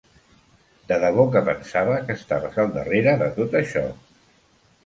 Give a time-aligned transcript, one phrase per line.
[0.91, 3.85] De debò que pensava que estaves al darrere de tot això.